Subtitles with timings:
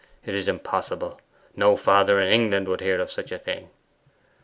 [0.25, 1.21] It is impossible;
[1.55, 3.69] no father in England would hear of such a thing.